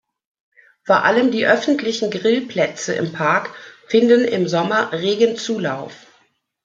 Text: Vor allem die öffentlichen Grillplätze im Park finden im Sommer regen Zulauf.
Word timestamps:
Vor 0.83 1.03
allem 1.05 1.29
die 1.29 1.45
öffentlichen 1.45 2.09
Grillplätze 2.09 2.93
im 2.95 3.13
Park 3.13 3.51
finden 3.87 4.23
im 4.25 4.47
Sommer 4.47 4.91
regen 4.93 5.37
Zulauf. 5.37 5.95